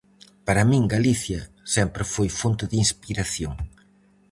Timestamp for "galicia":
0.95-1.41